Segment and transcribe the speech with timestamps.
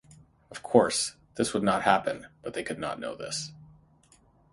[0.49, 3.51] Of course, this would not happen, but they could not know this.